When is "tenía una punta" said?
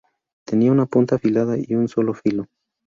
0.45-1.17